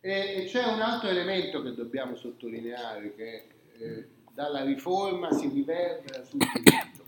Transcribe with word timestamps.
E, 0.00 0.46
c'è 0.48 0.64
un 0.66 0.80
altro 0.80 1.08
elemento 1.08 1.62
che 1.62 1.74
dobbiamo 1.74 2.16
sottolineare 2.16 3.14
che 3.14 3.46
eh, 3.78 4.08
dalla 4.32 4.62
riforma 4.64 5.32
si 5.32 5.48
riverbera 5.48 6.24
sul 6.24 6.38
diritto 6.38 7.04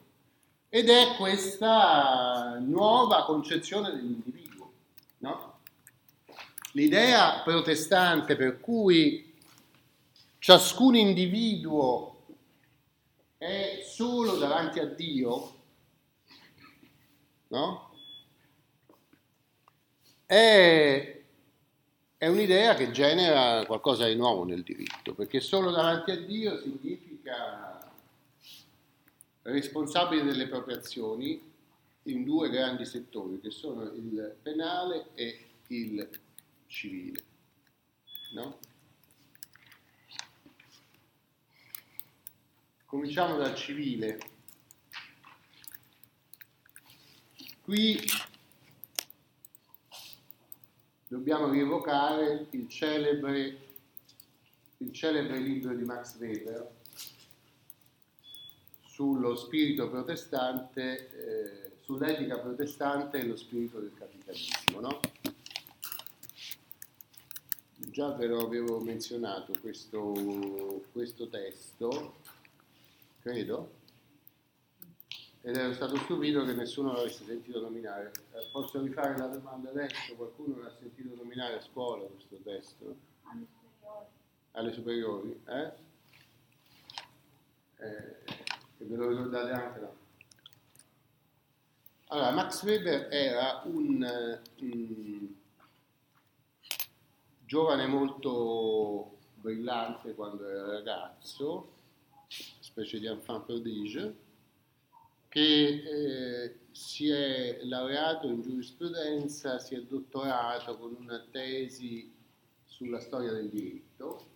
ed 0.69 0.89
è 0.89 1.17
questa 1.17 2.59
nuova 2.59 3.25
concezione 3.25 3.91
dell'individuo. 3.91 4.73
No? 5.19 5.61
L'idea 6.73 7.43
protestante 7.43 8.37
per 8.37 8.59
cui 8.59 9.35
ciascun 10.39 10.95
individuo 10.95 12.25
è 13.37 13.83
solo 13.85 14.37
davanti 14.37 14.79
a 14.79 14.87
Dio, 14.87 15.55
no? 17.49 17.91
È, 20.25 21.22
è 22.23 22.29
un'idea 22.29 22.77
che 22.77 22.93
genera 22.93 23.67
qualcosa 23.67 24.07
di 24.07 24.15
nuovo 24.15 24.45
nel 24.45 24.63
diritto, 24.63 25.13
perché 25.13 25.41
solo 25.41 25.73
davanti 25.73 26.13
a 26.13 26.17
Dio 26.17 26.57
significa 26.61 27.91
responsabile 29.43 30.23
delle 30.23 30.47
proprie 30.47 30.77
azioni 30.77 31.43
in 32.05 32.23
due 32.23 32.49
grandi 32.49 32.85
settori, 32.85 33.41
che 33.41 33.51
sono 33.51 33.91
il 33.95 34.37
penale 34.41 35.09
e 35.15 35.47
il 35.67 36.09
civile. 36.69 37.25
No? 38.35 38.59
Cominciamo 42.87 43.37
dal 43.37 43.57
civile. 43.57 44.21
Qui 47.63 48.01
dobbiamo 51.23 51.51
rievocare 51.51 52.49
il 52.51 52.69
celebre, 52.69 53.57
il 54.79 54.93
celebre 54.93 55.39
libro 55.39 55.73
di 55.73 55.85
Max 55.85 56.19
Weber 56.19 56.69
sullo 58.85 59.37
spirito 59.37 59.89
protestante, 59.89 61.11
eh, 61.13 61.71
sull'etica 61.83 62.39
protestante 62.39 63.19
e 63.19 63.27
lo 63.27 63.37
spirito 63.37 63.79
del 63.79 63.93
capitalismo. 63.97 64.81
No? 64.81 65.01
Già 67.77 68.11
ve 68.15 68.27
lo 68.27 68.45
avevo 68.45 68.81
menzionato 68.81 69.53
questo, 69.61 70.83
questo 70.91 71.29
testo 71.29 72.17
credo, 73.21 73.75
ed 75.45 75.57
ero 75.57 75.73
stato 75.75 75.97
stupito 75.97 76.45
che 76.45 76.53
nessuno 76.55 76.93
l'avesse 76.93 77.25
sentito 77.25 77.61
nominare. 77.61 78.13
Eh, 78.33 78.47
posso 78.53 78.81
rifare 78.81 79.19
la 79.19 79.27
domanda 79.27 79.71
adesso? 79.71 80.15
Qualcuno 80.15 80.63
l'ha 80.63 80.73
sentito 80.79 81.15
nominare 81.17 81.57
a 81.57 81.61
scuola 81.61 82.07
questo 82.07 82.37
testo? 82.43 82.97
Alle 83.23 83.47
superiori. 83.47 84.07
Alle 84.53 84.73
superiori, 84.73 85.43
eh? 85.47 85.73
eh 87.79 88.41
e 88.79 88.85
ve 88.85 88.97
lo 88.97 89.09
ricordate 89.09 89.51
anche 89.51 89.81
no? 89.81 90.01
Allora, 92.07 92.31
Max 92.31 92.63
Weber 92.63 93.09
era 93.11 93.63
un, 93.65 94.41
un 94.61 95.35
giovane 97.47 97.87
molto 97.87 99.19
brillante 99.35 100.15
quando 100.15 100.47
era 100.47 100.67
ragazzo, 100.73 101.73
specie 102.61 102.99
di 102.99 103.07
enfant 103.07 103.47
prodige, 103.47 104.15
che 105.33 105.83
eh, 105.83 106.57
si 106.73 107.09
è 107.09 107.61
laureato 107.63 108.27
in 108.27 108.43
giurisprudenza, 108.43 109.59
si 109.59 109.75
è 109.75 109.81
dottorato 109.81 110.77
con 110.77 110.95
una 110.95 111.25
tesi 111.31 112.13
sulla 112.67 113.01
storia 113.01 113.33
del 113.33 113.49
diritto, 113.49 114.27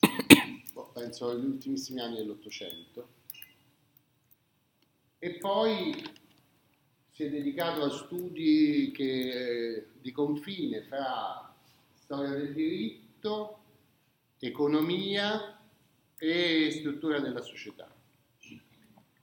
boh, 0.72 0.90
penso 0.92 1.30
agli 1.30 1.44
ultimissimi 1.44 2.00
anni 2.00 2.16
dell'Ottocento, 2.16 3.10
e 5.20 5.34
poi 5.34 5.94
si 7.10 7.22
è 7.22 7.30
dedicato 7.30 7.82
a 7.84 7.90
studi 7.90 8.90
che, 8.92 9.86
di 10.00 10.10
confine 10.10 10.82
fra 10.82 11.54
storia 11.94 12.30
del 12.30 12.52
diritto, 12.52 13.58
economia 14.40 15.60
e 16.18 16.72
struttura 16.72 17.20
della 17.20 17.42
società. 17.42 17.91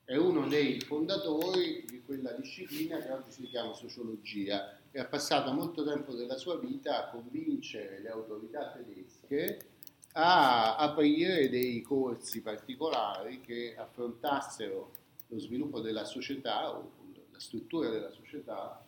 È 0.10 0.18
uno 0.18 0.48
dei 0.48 0.80
fondatori 0.80 1.86
di 1.88 2.02
quella 2.02 2.32
disciplina 2.32 2.98
che 2.98 3.12
oggi 3.12 3.30
si 3.30 3.44
chiama 3.44 3.74
sociologia 3.74 4.80
e 4.90 5.00
ha 5.00 5.06
passato 5.06 5.52
molto 5.52 5.86
tempo 5.86 6.16
della 6.16 6.36
sua 6.36 6.58
vita 6.58 6.98
a 7.06 7.10
convincere 7.12 8.00
le 8.00 8.10
autorità 8.10 8.72
tedesche 8.72 9.60
a 10.14 10.78
aprire 10.78 11.48
dei 11.50 11.84
corsi 11.84 12.42
particolari 12.42 13.40
che 13.42 13.76
affrontassero 13.78 14.92
lo 15.28 15.40
sviluppo 15.40 15.80
della 15.80 16.06
società 16.06 16.76
o 16.76 16.92
la 17.32 17.40
struttura 17.40 17.90
della 17.90 18.10
società 18.10 18.84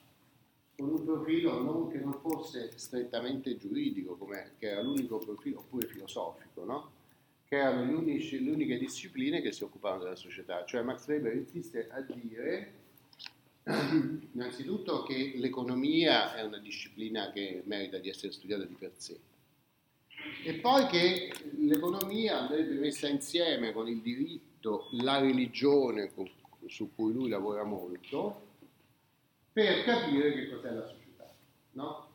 con 0.75 0.89
un 0.89 1.05
profilo 1.05 1.61
non, 1.61 1.87
che 1.91 1.99
non 1.99 2.13
fosse 2.19 2.71
strettamente 2.77 3.57
giuridico, 3.57 4.17
che 4.57 4.67
era 4.67 4.81
l'unico 4.81 5.19
profilo, 5.19 5.59
oppure 5.59 5.85
filosofico, 5.85 6.65
no? 6.65 7.00
Che 7.51 7.57
erano 7.57 7.83
le, 7.83 7.91
unici, 7.91 8.41
le 8.41 8.51
uniche 8.51 8.77
discipline 8.77 9.41
che 9.41 9.51
si 9.51 9.65
occupavano 9.65 10.03
della 10.03 10.15
società. 10.15 10.63
Cioè 10.63 10.83
Max 10.83 11.05
Weber 11.07 11.35
insiste 11.35 11.89
a 11.91 11.99
dire 11.99 12.73
innanzitutto 14.31 15.03
che 15.03 15.33
l'economia 15.35 16.33
è 16.33 16.43
una 16.43 16.59
disciplina 16.59 17.29
che 17.31 17.61
merita 17.65 17.97
di 17.97 18.07
essere 18.07 18.31
studiata 18.31 18.63
di 18.63 18.75
per 18.75 18.93
sé 18.95 19.19
e 20.45 20.53
poi 20.59 20.87
che 20.87 21.33
l'economia 21.57 22.39
andrebbe 22.39 22.75
messa 22.75 23.09
insieme 23.09 23.73
con 23.73 23.89
il 23.89 23.99
diritto, 23.99 24.87
la 24.91 25.19
religione 25.19 26.09
su 26.67 26.91
cui 26.95 27.11
lui 27.11 27.27
lavora 27.27 27.65
molto 27.65 28.47
per 29.51 29.83
capire 29.83 30.31
che 30.31 30.49
cos'è 30.49 30.71
la 30.71 30.87
società. 30.87 31.29
No? 31.71 32.07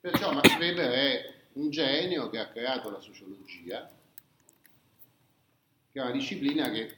Perciò 0.00 0.32
Max 0.32 0.56
Weber 0.56 0.90
è 0.90 1.34
un 1.54 1.68
genio 1.68 2.30
che 2.30 2.38
ha 2.38 2.48
creato 2.48 2.88
la 2.88 3.00
sociologia 3.00 3.90
che 5.94 6.00
è 6.00 6.02
una 6.02 6.10
disciplina 6.10 6.68
che 6.72 6.92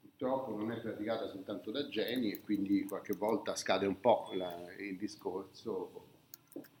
purtroppo 0.00 0.56
non 0.56 0.72
è 0.72 0.78
praticata 0.78 1.28
soltanto 1.28 1.70
da 1.70 1.86
geni 1.90 2.32
e 2.32 2.40
quindi 2.40 2.84
qualche 2.84 3.12
volta 3.12 3.54
scade 3.54 3.84
un 3.84 4.00
po' 4.00 4.30
la, 4.32 4.64
il 4.78 4.96
discorso 4.96 6.06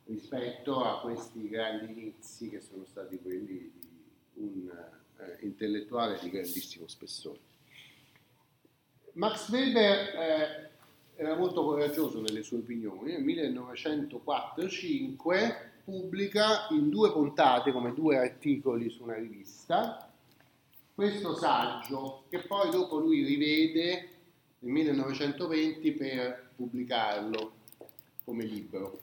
rispetto 0.06 0.82
a 0.82 1.02
questi 1.02 1.50
grandi 1.50 1.92
inizi 1.92 2.48
che 2.48 2.62
sono 2.62 2.86
stati 2.86 3.18
quelli 3.18 3.70
di 4.32 4.36
un 4.36 4.70
eh, 5.18 5.36
intellettuale 5.40 6.18
di 6.22 6.30
grandissimo 6.30 6.88
spessore. 6.88 7.40
Max 9.12 9.50
Weber 9.50 10.14
eh, 10.14 10.70
era 11.14 11.36
molto 11.36 11.62
coraggioso 11.62 12.22
nelle 12.22 12.42
sue 12.42 12.60
opinioni, 12.60 13.12
nel 13.12 13.22
1904-5 13.22 15.56
pubblica 15.84 16.68
in 16.70 16.88
due 16.88 17.12
puntate 17.12 17.70
come 17.70 17.92
due 17.92 18.16
articoli 18.16 18.88
su 18.88 19.02
una 19.02 19.16
rivista 19.16 20.07
questo 20.98 21.36
saggio 21.36 22.24
che 22.28 22.40
poi 22.40 22.70
dopo 22.70 22.98
lui 22.98 23.22
rivede 23.22 24.08
nel 24.58 24.72
1920 24.72 25.92
per 25.92 26.50
pubblicarlo 26.56 27.52
come 28.24 28.42
libro 28.42 29.00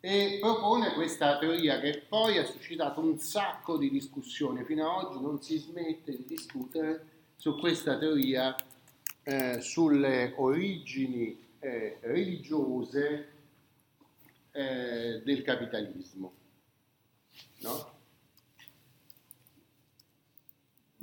e 0.00 0.38
propone 0.40 0.94
questa 0.94 1.38
teoria 1.38 1.78
che 1.78 2.02
poi 2.08 2.38
ha 2.38 2.44
suscitato 2.44 3.00
un 3.00 3.20
sacco 3.20 3.76
di 3.76 3.88
discussioni. 3.88 4.64
Fino 4.64 4.90
ad 4.90 5.04
oggi 5.04 5.22
non 5.22 5.40
si 5.40 5.58
smette 5.58 6.10
di 6.10 6.24
discutere 6.26 7.06
su 7.36 7.56
questa 7.56 7.96
teoria 7.96 8.56
eh, 9.22 9.60
sulle 9.60 10.32
origini 10.38 11.38
eh, 11.60 11.98
religiose 12.00 13.28
eh, 14.50 15.22
del 15.24 15.42
capitalismo. 15.42 16.32
No? 17.60 17.93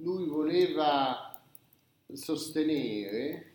Lui 0.01 0.27
voleva 0.27 1.39
sostenere 2.11 3.51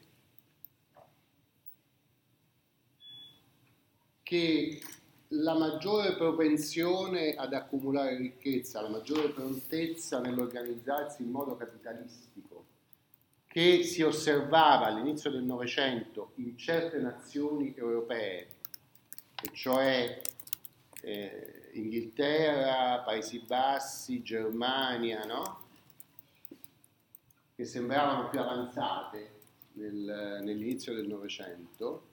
che 4.22 4.80
la 5.28 5.54
maggiore 5.54 6.14
propensione 6.14 7.34
ad 7.34 7.52
accumulare 7.52 8.16
ricchezza, 8.16 8.80
la 8.80 8.88
maggiore 8.88 9.28
prontezza 9.28 10.20
nell'organizzarsi 10.20 11.22
in 11.22 11.30
modo 11.30 11.56
capitalistico 11.56 12.64
che 13.46 13.82
si 13.84 14.02
osservava 14.02 14.86
all'inizio 14.86 15.30
del 15.30 15.42
Novecento 15.42 16.32
in 16.36 16.56
certe 16.58 16.98
nazioni 16.98 17.74
europee, 17.76 18.48
e 19.42 19.50
cioè 19.52 20.20
eh, 21.00 21.70
Inghilterra, 21.72 23.00
Paesi 23.00 23.38
Bassi, 23.46 24.22
Germania, 24.22 25.24
no? 25.24 25.65
Che 27.56 27.64
sembravano 27.64 28.28
più 28.28 28.38
avanzate 28.38 29.32
nel, 29.72 30.40
nell'inizio 30.42 30.94
del 30.94 31.08
Novecento, 31.08 32.08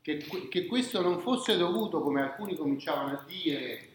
che, 0.00 0.24
che 0.48 0.66
questo 0.66 1.02
non 1.02 1.20
fosse 1.20 1.58
dovuto, 1.58 2.00
come 2.00 2.22
alcuni 2.22 2.56
cominciavano 2.56 3.18
a 3.18 3.24
dire, 3.26 3.90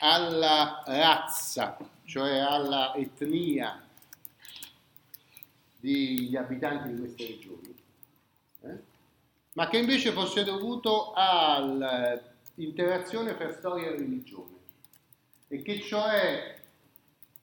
alla 0.00 0.82
razza, 0.86 1.76
cioè 2.04 2.38
alla 2.38 2.94
etnia 2.94 3.86
degli 5.78 6.34
abitanti 6.36 6.94
di 6.94 7.00
queste 7.00 7.26
regioni, 7.26 7.76
eh? 8.62 8.78
ma 9.52 9.68
che 9.68 9.76
invece 9.76 10.12
fosse 10.12 10.42
dovuto 10.44 11.12
all'interazione 11.14 13.34
fra 13.34 13.52
storia 13.52 13.88
e 13.88 13.96
religione 13.96 14.56
e 15.48 15.60
che 15.60 15.80
cioè 15.80 16.60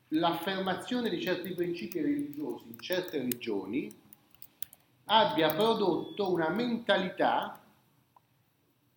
l'affermazione 0.10 1.10
di 1.10 1.22
certi 1.22 1.54
principi 1.54 2.02
religiosi 2.02 2.66
in 2.68 2.80
certe 2.80 3.20
regioni 3.20 3.92
abbia 5.06 5.54
prodotto 5.54 6.32
una 6.32 6.50
mentalità 6.50 7.62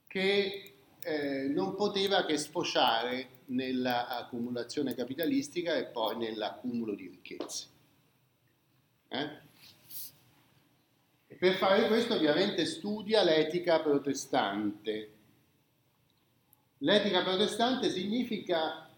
che 0.06 0.74
eh, 1.00 1.48
non 1.48 1.74
poteva 1.74 2.24
che 2.24 2.36
sfociare 2.36 3.40
nell'accumulazione 3.46 4.94
capitalistica 4.94 5.74
e 5.76 5.84
poi 5.86 6.16
nell'accumulo 6.16 6.94
di 6.94 7.08
ricchezze. 7.08 7.66
Eh? 9.08 9.50
Per 11.42 11.54
fare 11.54 11.88
questo 11.88 12.14
ovviamente 12.14 12.64
studia 12.66 13.24
l'etica 13.24 13.80
protestante. 13.80 15.12
L'etica 16.78 17.22
protestante 17.22 17.90
significa 17.90 18.88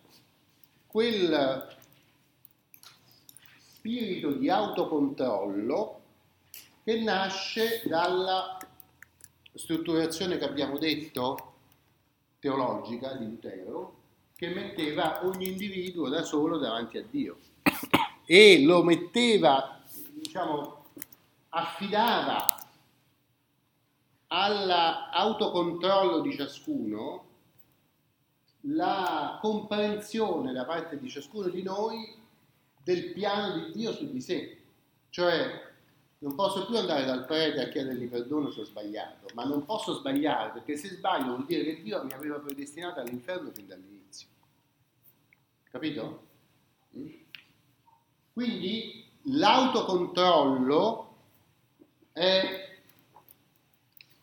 quel 0.86 1.74
spirito 3.84 4.32
di 4.32 4.48
autocontrollo 4.48 6.00
che 6.82 7.00
nasce 7.02 7.82
dalla 7.84 8.56
strutturazione 9.52 10.38
che 10.38 10.46
abbiamo 10.46 10.78
detto 10.78 11.52
teologica 12.38 13.12
di 13.12 13.26
Lutero, 13.26 13.96
che 14.34 14.48
metteva 14.48 15.26
ogni 15.26 15.48
individuo 15.48 16.08
da 16.08 16.22
solo 16.22 16.56
davanti 16.56 16.96
a 16.96 17.04
Dio. 17.10 17.36
E 18.24 18.62
lo 18.64 18.82
metteva, 18.82 19.82
diciamo, 20.14 20.86
affidava 21.50 22.66
all'autocontrollo 24.28 26.20
di 26.20 26.34
ciascuno 26.34 27.24
la 28.62 29.38
comprensione 29.42 30.54
da 30.54 30.64
parte 30.64 30.98
di 30.98 31.10
ciascuno 31.10 31.48
di 31.48 31.62
noi 31.62 32.23
del 32.84 33.12
piano 33.12 33.56
di 33.56 33.72
Dio 33.72 33.92
su 33.92 34.10
di 34.10 34.20
sé. 34.20 34.60
Cioè, 35.08 35.72
non 36.18 36.34
posso 36.34 36.66
più 36.66 36.76
andare 36.76 37.04
dal 37.04 37.24
prete 37.24 37.62
a 37.62 37.68
chiedergli 37.68 38.08
perdono 38.08 38.50
se 38.50 38.60
ho 38.60 38.64
sbagliato, 38.64 39.28
ma 39.34 39.44
non 39.44 39.64
posso 39.64 39.94
sbagliare 39.94 40.52
perché 40.52 40.76
se 40.76 40.88
sbaglio 40.88 41.34
vuol 41.34 41.46
dire 41.46 41.64
che 41.64 41.82
Dio 41.82 42.04
mi 42.04 42.12
aveva 42.12 42.38
predestinato 42.38 43.00
all'inferno 43.00 43.50
fin 43.52 43.66
dall'inizio. 43.66 44.28
Capito? 45.70 46.26
Mm? 46.96 47.08
Quindi 48.32 49.10
l'autocontrollo 49.22 51.16
è 52.12 52.78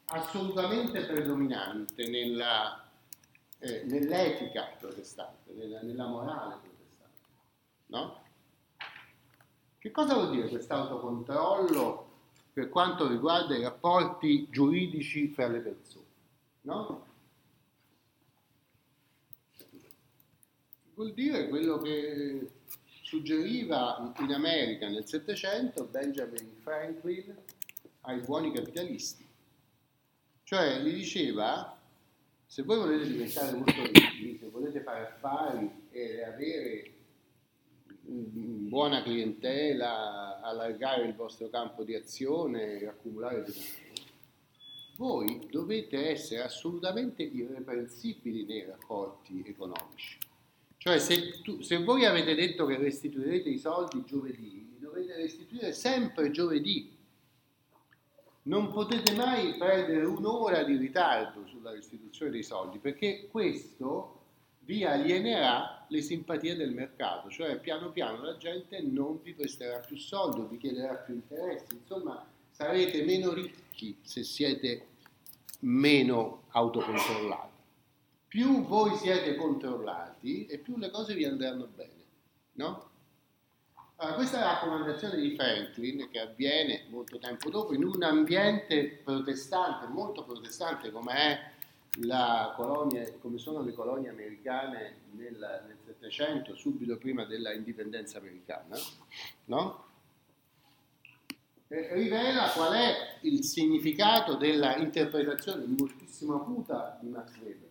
assolutamente 0.07 1.05
predominante 1.05 2.07
nella, 2.07 2.89
eh, 3.59 3.83
nell'etica 3.85 4.73
protestante, 4.77 5.53
nella, 5.53 5.81
nella 5.81 6.07
morale 6.07 6.57
protestante. 6.61 7.21
No? 7.87 8.21
Che 9.81 9.89
cosa 9.89 10.13
vuol 10.13 10.29
dire 10.29 10.47
questo 10.47 10.75
autocontrollo 10.75 12.09
per 12.53 12.69
quanto 12.69 13.07
riguarda 13.07 13.57
i 13.57 13.63
rapporti 13.63 14.47
giuridici 14.51 15.29
fra 15.29 15.47
le 15.47 15.59
persone? 15.59 16.05
No? 16.61 17.05
Vuol 20.93 21.13
dire 21.13 21.47
quello 21.47 21.79
che 21.79 22.51
suggeriva 23.01 24.13
in 24.19 24.31
America 24.31 24.87
nel 24.87 25.07
Settecento 25.07 25.85
Benjamin 25.85 26.57
Franklin 26.61 27.35
ai 28.01 28.19
buoni 28.19 28.51
capitalisti. 28.53 29.27
Cioè 30.43 30.79
gli 30.81 30.93
diceva, 30.93 31.75
se 32.45 32.61
voi 32.61 32.77
volete 32.77 33.07
diventare 33.07 33.53
molto 33.57 33.81
ricchi, 33.81 34.37
se 34.37 34.47
volete 34.47 34.81
fare 34.81 35.07
affari 35.07 35.87
e 35.89 36.23
avere 36.23 37.00
buona 38.11 39.01
clientela, 39.03 40.41
allargare 40.41 41.05
il 41.05 41.15
vostro 41.15 41.49
campo 41.49 41.83
di 41.83 41.95
azione, 41.95 42.85
accumulare 42.85 43.43
denaro, 43.43 43.89
voi 44.97 45.47
dovete 45.49 46.09
essere 46.09 46.43
assolutamente 46.43 47.23
irreprensibili 47.23 48.45
nei 48.45 48.65
rapporti 48.65 49.43
economici. 49.47 50.17
Cioè 50.77 50.99
se, 50.99 51.41
tu, 51.41 51.61
se 51.61 51.83
voi 51.83 52.05
avete 52.05 52.35
detto 52.35 52.65
che 52.65 52.77
restituirete 52.77 53.49
i 53.49 53.57
soldi 53.57 54.03
giovedì, 54.05 54.67
li 54.71 54.79
dovete 54.79 55.15
restituire 55.15 55.73
sempre 55.73 56.31
giovedì. 56.31 56.97
Non 58.43 58.71
potete 58.71 59.13
mai 59.13 59.55
perdere 59.57 60.05
un'ora 60.05 60.63
di 60.63 60.75
ritardo 60.75 61.45
sulla 61.45 61.71
restituzione 61.71 62.31
dei 62.31 62.43
soldi, 62.43 62.79
perché 62.79 63.27
questo 63.29 64.20
vi 64.63 64.83
alienerà 64.85 65.85
le 65.87 66.01
simpatie 66.01 66.55
del 66.55 66.71
mercato, 66.71 67.29
cioè 67.29 67.59
piano 67.59 67.91
piano 67.91 68.23
la 68.23 68.37
gente 68.37 68.81
non 68.81 69.19
vi 69.21 69.33
presterà 69.33 69.79
più 69.79 69.97
soldi, 69.97 70.45
vi 70.49 70.57
chiederà 70.57 70.95
più 70.95 71.15
interessi, 71.15 71.75
insomma 71.75 72.25
sarete 72.49 73.03
meno 73.03 73.33
ricchi 73.33 73.97
se 74.01 74.23
siete 74.23 74.87
meno 75.59 76.43
autocontrollati. 76.49 77.49
Più 78.27 78.65
voi 78.65 78.95
siete 78.95 79.35
controllati 79.35 80.45
e 80.45 80.57
più 80.57 80.77
le 80.77 80.89
cose 80.89 81.15
vi 81.15 81.25
andranno 81.25 81.67
bene, 81.75 82.03
no? 82.53 82.89
Allora, 83.97 84.15
questa 84.15 84.37
è 84.37 84.39
la 84.39 84.53
raccomandazione 84.53 85.17
di 85.17 85.35
Franklin 85.35 86.09
che 86.09 86.19
avviene 86.19 86.85
molto 86.89 87.19
tempo 87.19 87.49
dopo 87.49 87.73
in 87.73 87.83
un 87.83 88.01
ambiente 88.01 89.01
protestante, 89.03 89.85
molto 89.87 90.23
protestante 90.23 90.91
come 90.91 91.13
è 91.13 91.51
colonia, 92.55 93.11
come 93.19 93.37
sono 93.37 93.61
le 93.61 93.73
colonie 93.73 94.09
americane 94.09 95.01
nel, 95.11 95.79
Settecento, 95.85 96.55
subito 96.55 96.97
prima 96.97 97.25
della 97.25 97.53
indipendenza 97.53 98.17
americana, 98.17 98.75
no? 99.45 99.85
rivela 101.67 102.49
qual 102.49 102.73
è 102.73 103.17
il 103.21 103.43
significato 103.43 104.35
della 104.35 104.75
interpretazione 104.77 105.65
moltissimo 105.65 106.35
acuta 106.35 106.97
di 107.01 107.09
Max 107.09 107.37
Weber. 107.37 107.69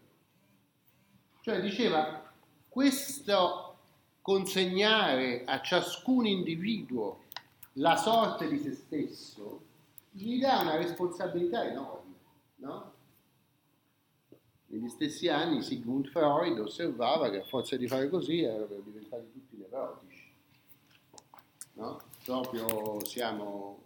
Cioè 1.42 1.60
diceva, 1.60 2.32
questo 2.68 3.78
consegnare 4.22 5.44
a 5.44 5.60
ciascun 5.60 6.26
individuo 6.26 7.24
la 7.74 7.96
sorte 7.96 8.48
di 8.48 8.58
se 8.58 8.74
stesso 8.74 9.62
gli 10.10 10.38
dà 10.38 10.60
una 10.60 10.76
responsabilità 10.76 11.64
enorme, 11.68 12.14
no? 12.56 12.92
Negli 14.72 14.88
stessi 14.88 15.26
anni 15.26 15.62
Sigmund 15.62 16.06
Freud 16.10 16.60
osservava 16.60 17.28
che 17.28 17.40
a 17.40 17.44
forza 17.44 17.76
di 17.76 17.88
fare 17.88 18.08
così 18.08 18.42
erano 18.42 18.80
diventati 18.84 19.28
tutti 19.32 19.56
nevrotici. 19.56 20.32
No? 21.72 22.00
Proprio 22.24 23.04
siamo, 23.04 23.82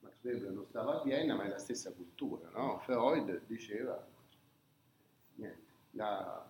Max 0.00 0.12
Weber 0.22 0.50
non 0.52 0.66
stava 0.68 1.00
a 1.00 1.02
Vienna, 1.02 1.34
ma 1.34 1.44
è 1.44 1.48
la 1.48 1.58
stessa 1.58 1.90
cultura. 1.90 2.48
No? 2.54 2.78
Freud 2.84 3.40
diceva, 3.46 4.06
niente, 5.34 5.62
la, 5.92 6.48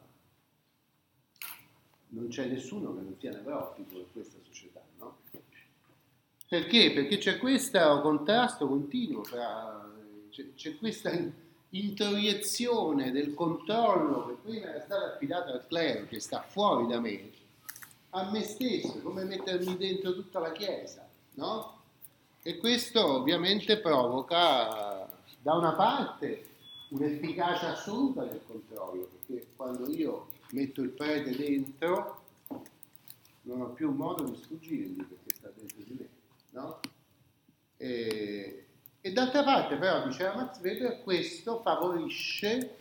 non 2.08 2.28
c'è 2.28 2.46
nessuno 2.46 2.94
che 2.94 3.00
non 3.00 3.16
sia 3.18 3.30
nevrotico 3.30 3.96
in 3.96 4.12
questa 4.12 4.38
società. 4.42 4.82
No? 4.98 5.20
Perché? 6.46 6.92
Perché 6.92 7.16
c'è 7.16 7.38
questo 7.38 7.78
contrasto 8.02 8.68
continuo 8.68 9.24
fra, 9.24 9.90
c'è, 10.28 10.52
c'è 10.52 10.76
questa 10.76 11.10
introiezione 11.74 13.10
del 13.10 13.34
controllo 13.34 14.26
che 14.26 14.34
prima 14.42 14.70
era 14.70 14.80
stato 14.80 15.04
affidato 15.06 15.52
al 15.52 15.66
clero, 15.66 16.06
che 16.06 16.20
sta 16.20 16.42
fuori 16.42 16.86
da 16.86 17.00
me, 17.00 17.30
a 18.10 18.30
me 18.30 18.42
stesso, 18.42 19.00
come 19.02 19.24
mettermi 19.24 19.76
dentro 19.76 20.14
tutta 20.14 20.38
la 20.38 20.52
Chiesa, 20.52 21.06
no? 21.34 21.82
E 22.42 22.58
questo 22.58 23.04
ovviamente 23.04 23.78
provoca 23.78 25.08
da 25.40 25.54
una 25.54 25.72
parte 25.72 26.46
un'efficacia 26.90 27.72
assoluta 27.72 28.24
del 28.24 28.40
controllo, 28.46 29.08
perché 29.26 29.46
quando 29.56 29.88
io 29.88 30.28
metto 30.50 30.82
il 30.82 30.90
prete 30.90 31.34
dentro 31.34 32.22
non 33.42 33.62
ho 33.62 33.68
più 33.70 33.90
modo 33.90 34.22
di 34.22 34.36
sfuggirgli 34.36 35.02
perché 35.02 35.34
sta 35.34 35.50
dentro 35.54 35.82
di 35.82 35.96
me, 35.98 36.08
no? 36.50 36.80
E, 37.76 38.66
e 39.06 39.12
d'altra 39.12 39.44
parte 39.44 39.76
però, 39.76 40.06
diceva 40.06 40.34
Max 40.34 40.60
Weber, 40.62 41.02
questo 41.02 41.60
favorisce 41.60 42.76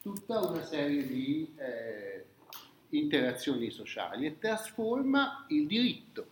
tutta 0.00 0.40
una 0.40 0.64
serie 0.64 1.06
di 1.06 1.52
eh, 1.58 2.24
interazioni 2.96 3.70
sociali 3.70 4.24
e 4.24 4.38
trasforma 4.38 5.44
il 5.48 5.66
diritto 5.66 6.29